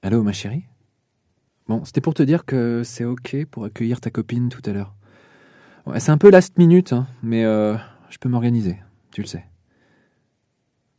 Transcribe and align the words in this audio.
Allô, 0.00 0.22
ma 0.22 0.32
chérie? 0.32 0.64
Bon, 1.66 1.84
c'était 1.84 2.00
pour 2.00 2.14
te 2.14 2.22
dire 2.22 2.44
que 2.44 2.82
c'est 2.84 3.04
ok 3.04 3.44
pour 3.50 3.64
accueillir 3.64 4.00
ta 4.00 4.10
copine 4.10 4.48
tout 4.48 4.62
à 4.64 4.72
l'heure. 4.72 4.94
C'est 5.98 6.12
un 6.12 6.18
peu 6.18 6.30
last 6.30 6.56
minute, 6.56 6.92
hein, 6.92 7.08
mais 7.22 7.44
euh, 7.44 7.76
je 8.08 8.18
peux 8.18 8.28
m'organiser, 8.28 8.78
tu 9.10 9.22
le 9.22 9.26
sais. 9.26 9.44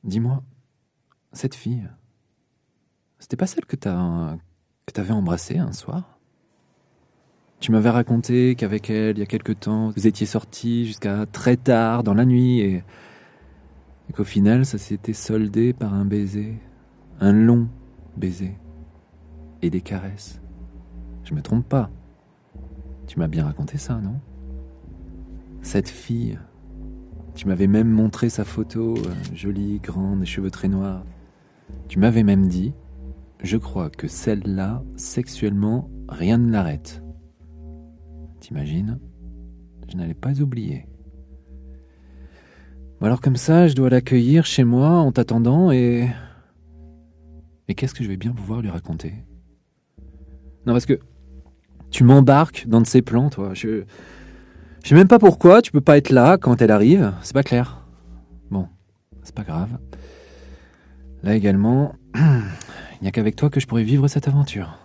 Dis-moi, 0.04 0.44
cette 1.32 1.56
fille, 1.56 1.88
c'était 3.20 3.38
pas 3.38 3.48
celle 3.48 3.66
que 3.66 3.78
t'as 3.78 4.36
que 4.86 4.92
t'avais 4.92 5.14
embrassée 5.14 5.60
un 5.60 5.72
soir? 5.72 6.20
Tu 7.62 7.72
m'avais 7.72 7.90
raconté 7.90 8.56
qu'avec 8.56 8.90
elle, 8.90 9.18
il 9.18 9.20
y 9.20 9.24
a 9.24 9.28
quelque 9.28 9.54
temps, 9.54 9.92
vous 9.92 10.08
étiez 10.08 10.26
sortis 10.26 10.86
jusqu'à 10.86 11.26
très 11.26 11.56
tard 11.56 12.04
dans 12.04 12.14
la 12.14 12.26
nuit 12.26 12.60
et 12.60 12.84
qu'au 14.14 14.26
final, 14.26 14.66
ça 14.66 14.78
s'était 14.78 15.14
soldé 15.14 15.72
par 15.72 15.94
un 15.94 16.04
baiser, 16.04 16.58
un 17.22 17.32
long 17.32 17.70
baiser 18.18 18.58
et 19.62 19.70
des 19.70 19.82
caresses. 19.82 20.42
Je 21.24 21.34
me 21.34 21.42
trompe 21.42 21.68
pas. 21.68 21.90
Tu 23.08 23.20
m'as 23.20 23.28
bien 23.28 23.46
raconté 23.46 23.78
ça, 23.78 24.00
non? 24.00 24.20
Cette 25.62 25.90
fille. 25.90 26.40
Tu 27.36 27.48
m'avais 27.48 27.68
même 27.68 27.90
montré 27.90 28.30
sa 28.30 28.44
photo, 28.44 28.98
euh, 28.98 29.14
jolie, 29.34 29.80
grande, 29.80 30.26
cheveux 30.26 30.52
très 30.52 30.68
noirs. 30.68 31.06
Tu 31.88 32.00
m'avais 32.00 32.24
même 32.24 32.48
dit, 32.48 32.74
je 33.42 33.58
crois 33.58 33.90
que 33.90 34.08
celle-là, 34.08 34.84
sexuellement, 34.96 35.90
rien 36.10 36.38
ne 36.38 36.52
l'arrête. 36.52 37.02
T'imagines? 38.40 39.00
Je 39.90 39.98
n'allais 39.98 40.14
pas 40.14 40.42
oublier. 40.42 40.88
Bon 43.00 43.06
alors 43.06 43.22
comme 43.22 43.38
ça, 43.38 43.68
je 43.68 43.76
dois 43.76 43.90
l'accueillir 43.90 44.46
chez 44.46 44.64
moi 44.64 44.90
en 44.90 45.12
t'attendant 45.12 45.72
et... 45.72 46.10
Et 47.68 47.76
qu'est-ce 47.76 47.94
que 47.94 48.04
je 48.04 48.10
vais 48.10 48.18
bien 48.18 48.34
pouvoir 48.34 48.62
lui 48.62 48.70
raconter? 48.70 49.14
Non 50.66 50.74
parce 50.74 50.86
que 50.86 51.00
tu 51.92 52.04
m'embarques 52.04 52.66
dans 52.68 52.82
de 52.82 52.88
ces 52.88 53.02
plans, 53.02 53.30
toi. 53.30 53.54
Je... 53.54 53.84
Je 54.84 54.90
sais 54.90 54.96
même 54.96 55.08
pas 55.08 55.20
pourquoi 55.20 55.62
tu 55.62 55.72
peux 55.72 55.82
pas 55.82 55.98
être 55.98 56.10
là 56.10 56.38
quand 56.38 56.62
elle 56.62 56.72
arrive, 56.72 57.14
c'est 57.22 57.34
pas 57.34 57.44
clair. 57.44 57.86
Bon, 58.50 58.68
c'est 59.24 59.36
pas 59.36 59.44
grave. 59.44 59.78
Là 61.22 61.36
également, 61.36 61.96
il 62.16 63.02
n'y 63.02 63.08
a 63.08 63.12
qu'avec 63.12 63.36
toi 63.36 63.50
que 63.50 63.60
je 63.60 63.68
pourrais 63.68 63.84
vivre 63.84 64.08
cette 64.08 64.28
aventure. 64.28 64.78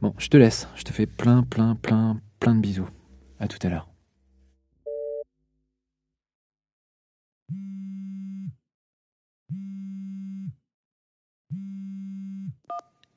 Bon, 0.00 0.14
je 0.18 0.28
te 0.28 0.36
laisse, 0.36 0.66
je 0.76 0.82
te 0.82 0.92
fais 0.92 1.06
plein, 1.06 1.42
plein, 1.42 1.74
plein, 1.74 2.16
plein 2.40 2.54
de 2.54 2.60
bisous. 2.60 2.88
À 3.38 3.48
tout 3.48 3.58
à 3.62 3.68
l'heure. 3.68 3.88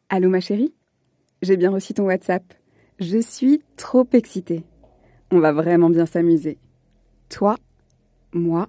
Allô 0.09 0.30
ma 0.30 0.41
chérie? 0.41 0.73
J'ai 1.41 1.55
bien 1.55 1.71
reçu 1.71 1.93
ton 1.93 2.03
WhatsApp. 2.03 2.43
Je 2.99 3.17
suis 3.17 3.63
trop 3.77 4.05
excitée. 4.11 4.63
On 5.31 5.39
va 5.39 5.51
vraiment 5.51 5.89
bien 5.89 6.05
s'amuser. 6.05 6.57
Toi, 7.29 7.55
moi, 8.33 8.67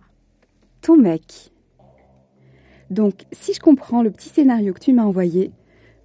ton 0.82 0.96
mec. 0.96 1.52
Donc, 2.90 3.24
si 3.32 3.54
je 3.54 3.60
comprends 3.60 4.02
le 4.02 4.10
petit 4.10 4.28
scénario 4.28 4.72
que 4.72 4.78
tu 4.78 4.92
m'as 4.92 5.04
envoyé, 5.04 5.52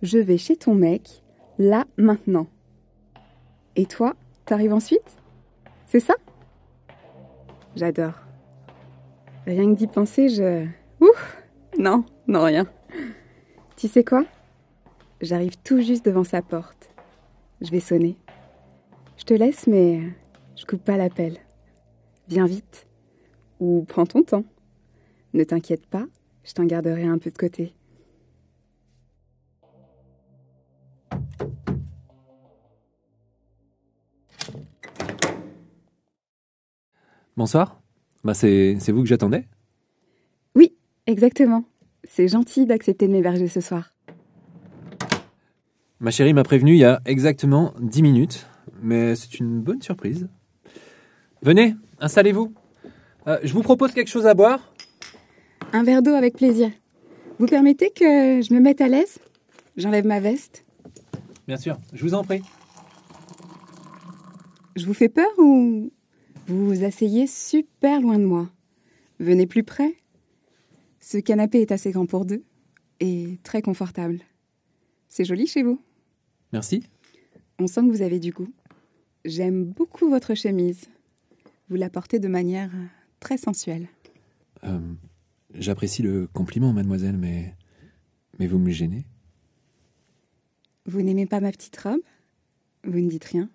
je 0.02 0.18
vais 0.18 0.38
chez 0.38 0.56
ton 0.56 0.74
mec, 0.74 1.24
là, 1.60 1.86
maintenant. 1.98 2.48
Et 3.76 3.86
toi, 3.86 4.16
t'arrives 4.46 4.74
ensuite? 4.74 5.18
C'est 5.88 6.00
ça? 6.00 6.16
J'adore. 7.76 8.14
Rien 9.46 9.72
que 9.74 9.78
d'y 9.78 9.88
penser, 9.88 10.30
je... 10.30 10.66
Ouf 11.00 11.44
Non, 11.78 12.06
non, 12.28 12.44
rien. 12.44 12.66
Tu 13.76 13.88
sais 13.88 14.04
quoi? 14.04 14.26
J'arrive 15.22 15.58
tout 15.64 15.82
juste 15.82 16.06
devant 16.06 16.24
sa 16.24 16.42
porte. 16.42 16.90
Je 17.62 17.72
vais 17.72 17.80
sonner. 17.80 18.18
Je 19.18 19.24
te 19.24 19.34
laisse, 19.34 19.66
mais 19.66 20.02
je 20.56 20.66
coupe 20.66 20.84
pas 20.84 20.98
l'appel. 20.98 21.38
Viens 22.28 22.46
vite. 22.46 22.86
Ou 23.60 23.86
prends 23.88 24.06
ton 24.06 24.24
temps. 24.24 24.44
Ne 25.34 25.44
t'inquiète 25.44 25.86
pas, 25.86 26.06
je 26.44 26.54
t'en 26.54 26.66
garderai 26.66 27.06
un 27.06 27.18
peu 27.18 27.32
de 27.32 27.38
côté. 27.38 27.74
Bonsoir. 37.38 37.82
Bah 38.24 38.34
c'est, 38.34 38.78
c'est 38.80 38.92
vous 38.92 39.02
que 39.02 39.08
j'attendais? 39.08 39.48
Oui, 40.56 40.76
exactement. 41.06 41.66
C'est 42.04 42.28
gentil 42.28 42.66
d'accepter 42.66 43.08
de 43.08 43.14
m'héberger 43.14 43.48
ce 43.48 43.62
soir. 43.62 43.95
Ma 46.00 46.12
chérie 46.12 46.34
m'a 46.34 46.44
prévenu 46.44 46.74
il 46.74 46.80
y 46.80 46.84
a 46.84 47.02
exactement 47.06 47.74
10 47.80 48.02
minutes, 48.02 48.46
mais 48.82 49.16
c'est 49.16 49.40
une 49.40 49.62
bonne 49.62 49.82
surprise. 49.82 50.28
Venez, 51.42 51.76
installez-vous. 52.00 52.54
Euh, 53.28 53.40
je 53.44 53.54
vous 53.54 53.62
propose 53.62 53.94
quelque 53.94 54.10
chose 54.10 54.28
à 54.28 54.34
boire 54.34 54.74
Un 55.72 55.84
verre 55.84 56.02
d'eau 56.02 56.12
avec 56.14 56.36
plaisir. 56.36 56.70
Vous 57.40 57.48
permettez 57.48 57.92
que 57.92 58.42
je 58.42 58.54
me 58.54 58.60
mette 58.60 58.82
à 58.82 58.88
l'aise? 58.88 59.20
J'enlève 59.78 60.06
ma 60.06 60.20
veste. 60.20 60.66
Bien 61.48 61.58
sûr, 61.58 61.78
je 61.94 62.04
vous 62.04 62.14
en 62.14 62.24
prie. 62.24 62.42
Je 64.76 64.86
vous 64.86 64.94
fais 64.94 65.10
peur 65.10 65.30
ou 65.38 65.92
vous 66.48 66.66
vous 66.68 66.84
asseyez 66.84 67.26
super 67.26 68.02
loin 68.02 68.20
de 68.20 68.26
moi? 68.26 68.50
Venez 69.20 69.48
plus 69.48 69.64
près. 69.64 69.96
Ce 71.00 71.18
canapé 71.18 71.62
est 71.62 71.72
assez 71.72 71.92
grand 71.92 72.06
pour 72.06 72.26
deux 72.26 72.44
et 73.00 73.40
très 73.44 73.62
confortable. 73.62 74.20
C'est 75.08 75.24
joli 75.24 75.48
chez 75.48 75.64
vous. 75.64 75.80
Merci. 76.56 76.84
On 77.60 77.68
sent 77.68 77.82
que 77.82 77.92
vous 77.92 78.02
avez 78.02 78.18
du 78.18 78.32
goût. 78.32 78.48
J'aime 79.26 79.66
beaucoup 79.66 80.10
votre 80.10 80.36
chemise. 80.36 80.86
Vous 81.68 81.76
la 81.76 81.90
portez 81.90 82.18
de 82.18 82.30
manière 82.30 82.72
très 83.20 83.36
sensuelle. 83.36 83.90
Euh, 84.64 84.80
j'apprécie 85.54 86.02
le 86.02 86.28
compliment, 86.28 86.72
mademoiselle, 86.72 87.18
mais. 87.18 87.54
Mais 88.40 88.48
vous 88.48 88.58
me 88.58 88.72
gênez 88.72 89.06
Vous 90.86 91.02
n'aimez 91.02 91.26
pas 91.26 91.42
ma 91.42 91.52
petite 91.52 91.76
robe? 91.76 92.00
Vous 92.86 93.02
ne 93.02 93.10
dites 93.10 93.26
rien? 93.26 93.50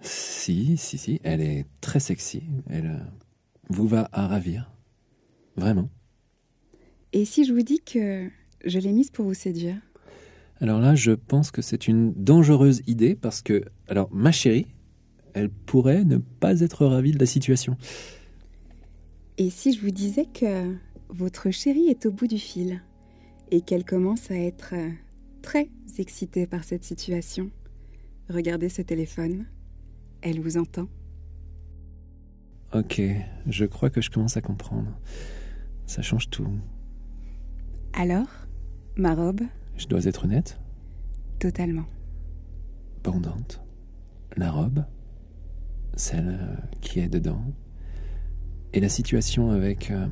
Si, 0.00 0.76
si, 0.76 0.98
si. 0.98 1.20
Elle 1.24 1.40
est 1.40 1.66
très 1.80 1.98
sexy. 1.98 2.44
Elle 2.68 2.86
euh, 2.86 3.04
vous 3.70 3.88
va 3.88 4.08
à 4.12 4.28
ravir. 4.28 4.70
Vraiment. 5.56 5.90
Et 7.12 7.24
si 7.24 7.44
je 7.44 7.52
vous 7.52 7.62
dis 7.62 7.80
que 7.80 8.30
je 8.64 8.78
l'ai 8.78 8.92
mise 8.92 9.10
pour 9.10 9.24
vous 9.24 9.34
séduire? 9.34 9.80
Alors 10.60 10.80
là, 10.80 10.94
je 10.94 11.12
pense 11.12 11.50
que 11.50 11.62
c'est 11.62 11.88
une 11.88 12.12
dangereuse 12.12 12.82
idée 12.86 13.14
parce 13.14 13.42
que. 13.42 13.64
Alors, 13.88 14.08
ma 14.12 14.32
chérie, 14.32 14.66
elle 15.34 15.48
pourrait 15.48 16.04
ne 16.04 16.18
pas 16.18 16.60
être 16.60 16.86
ravie 16.86 17.12
de 17.12 17.18
la 17.18 17.26
situation. 17.26 17.76
Et 19.38 19.50
si 19.50 19.72
je 19.72 19.80
vous 19.80 19.90
disais 19.90 20.26
que 20.26 20.74
votre 21.08 21.50
chérie 21.50 21.88
est 21.88 22.06
au 22.06 22.12
bout 22.12 22.26
du 22.26 22.38
fil 22.38 22.82
et 23.50 23.62
qu'elle 23.62 23.84
commence 23.84 24.30
à 24.30 24.36
être 24.36 24.74
euh, 24.74 24.90
très 25.42 25.68
excitée 25.98 26.46
par 26.46 26.62
cette 26.62 26.84
situation 26.84 27.50
Regardez 28.30 28.68
ce 28.68 28.80
téléphone. 28.82 29.46
Elle 30.22 30.40
vous 30.40 30.56
entend. 30.56 30.86
Ok, 32.72 33.02
je 33.48 33.64
crois 33.64 33.90
que 33.90 34.00
je 34.00 34.08
commence 34.08 34.36
à 34.36 34.40
comprendre. 34.40 34.96
Ça 35.86 36.00
change 36.02 36.30
tout. 36.30 36.46
Alors 37.92 38.28
Ma 38.96 39.14
robe? 39.14 39.40
Je 39.80 39.86
dois 39.86 40.04
être 40.04 40.24
honnête 40.26 40.60
Totalement. 41.38 41.86
Pendante. 43.02 43.62
La 44.36 44.50
robe 44.50 44.84
Celle 45.94 46.38
euh, 46.38 46.56
qui 46.82 47.00
est 47.00 47.08
dedans 47.08 47.42
Et 48.74 48.80
la 48.80 48.90
situation 48.90 49.50
avec 49.50 49.90
euh, 49.90 50.06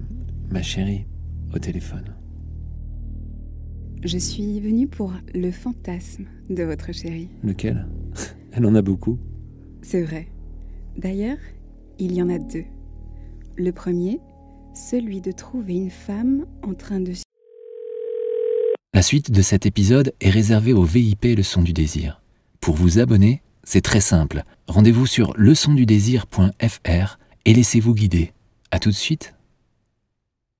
ma 0.49 0.63
chérie 0.63 1.07
au 1.55 1.59
téléphone. 1.59 2.17
Je 4.03 4.17
suis 4.17 4.59
venue 4.59 4.89
pour 4.89 5.13
le 5.35 5.51
fantasme 5.51 6.25
de 6.49 6.63
votre 6.63 6.93
chérie. 6.93 7.29
Lequel? 7.43 7.89
Elle 8.53 8.65
en 8.65 8.75
a 8.75 8.81
beaucoup. 8.81 9.19
C'est 9.83 10.03
vrai. 10.03 10.29
D'ailleurs, 10.97 11.37
il 11.99 12.13
y 12.13 12.23
en 12.23 12.31
a 12.31 12.39
deux. 12.39 12.65
Le 13.59 13.73
premier, 13.73 14.19
celui 14.73 15.21
de 15.21 15.31
trouver 15.31 15.75
une 15.75 15.91
femme 15.91 16.47
en 16.63 16.73
train 16.73 17.01
de... 17.01 17.13
La 18.95 19.03
suite 19.03 19.31
de 19.31 19.43
cet 19.43 19.67
épisode 19.67 20.15
est 20.21 20.31
réservée 20.31 20.73
au 20.73 20.83
VIP 20.83 21.25
Leçon 21.37 21.61
du 21.61 21.75
désir. 21.75 22.23
Pour 22.59 22.75
vous 22.75 22.99
abonner, 22.99 23.43
c'est 23.63 23.83
très 23.83 24.01
simple. 24.01 24.45
Rendez-vous 24.67 25.07
sur 25.07 25.35
leçondudésir.fr 25.37 27.19
et 27.45 27.53
laissez-vous 27.53 27.95
guider. 27.95 28.33
À 28.71 28.79
tout 28.79 28.89
de 28.89 28.95
suite. 28.95 29.35